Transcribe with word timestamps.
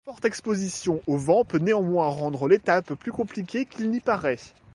La 0.07 0.13
forte 0.13 0.25
exposition 0.25 0.99
au 1.05 1.15
vent 1.15 1.45
peut 1.45 1.59
néanmoins 1.59 2.07
rendre 2.07 2.47
l'étape 2.47 2.95
plus 2.95 3.11
compliquée 3.11 3.67
qu'il 3.67 3.91
n'y 3.91 3.99
parait. 3.99 4.39